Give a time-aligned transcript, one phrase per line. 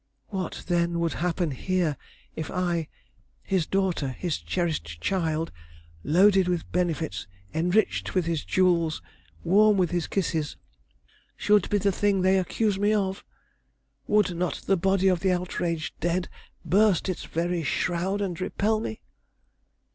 [0.29, 1.95] What then would happen here
[2.35, 2.87] if I,
[3.43, 5.51] his daughter, his cherished child,
[6.03, 9.03] loaded with benefits, enriched with his jewels,
[9.43, 10.57] warm with his kisses,
[11.37, 13.23] should be the thing they accuse me of?
[14.07, 16.29] Would not the body of the outraged dead
[16.65, 19.03] burst its very shroud and repel me?"